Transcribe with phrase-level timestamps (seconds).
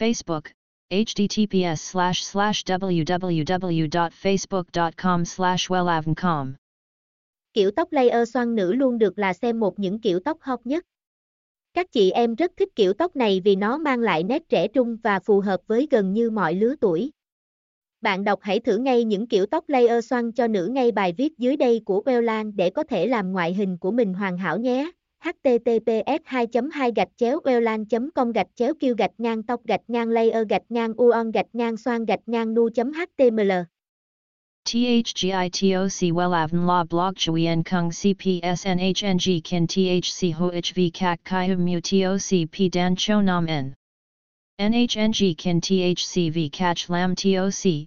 [0.00, 0.44] Facebook,
[0.90, 6.52] https slash slash www.facebook.com slash wellavncom.
[7.52, 10.84] Kiểu tóc layer xoăn nữ luôn được là xem một những kiểu tóc hot nhất.
[11.74, 14.96] Các chị em rất thích kiểu tóc này vì nó mang lại nét trẻ trung
[15.02, 17.10] và phù hợp với gần như mọi lứa tuổi.
[18.00, 21.38] Bạn đọc hãy thử ngay những kiểu tóc layer xoăn cho nữ ngay bài viết
[21.38, 24.90] dưới đây của Wellan để có thể làm ngoại hình của mình hoàn hảo nhé
[25.24, 30.08] https 2 2 gạch chéo welan com gạch chéo kêu gạch ngang tóc gạch ngang
[30.08, 33.52] layer gạch ngang uon gạch ngang xoan gạch ngang nu html
[34.64, 42.46] THGITOC WELAVN La Blog Chuyen Kung CPS NHNG Kin THC HOHV Kak Kai Mu TOC
[42.52, 43.74] P Dan Cho Nam N
[44.60, 47.86] NHNG Kin THC V Catch Lam TOC